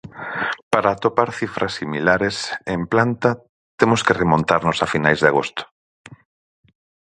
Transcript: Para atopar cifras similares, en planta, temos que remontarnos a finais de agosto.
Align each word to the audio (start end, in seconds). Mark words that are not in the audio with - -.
Para 0.71 0.89
atopar 0.93 1.29
cifras 1.39 1.73
similares, 1.79 2.35
en 2.75 2.81
planta, 2.91 3.29
temos 3.79 4.01
que 4.05 4.17
remontarnos 4.21 4.77
a 4.79 4.85
finais 4.93 5.19
de 5.21 5.29
agosto. 5.31 5.63